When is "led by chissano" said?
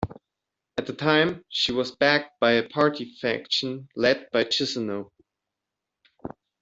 3.95-5.11